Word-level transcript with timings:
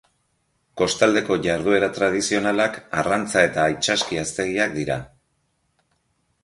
Kostaldeko 0.81 1.37
jarduera 1.47 1.89
tradizionalak 1.99 2.81
arrantza 3.03 3.45
eta 3.51 3.67
itsaski-haztegiak 3.77 4.77
dira. 4.81 4.99